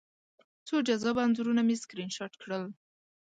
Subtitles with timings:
[0.67, 2.63] څو جذابه انځورونه مې سکرین شاټ کړل